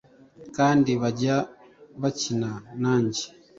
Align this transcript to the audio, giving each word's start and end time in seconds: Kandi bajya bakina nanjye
Kandi 0.57 0.91
bajya 1.01 1.35
bakina 2.01 2.49
nanjye 2.81 3.23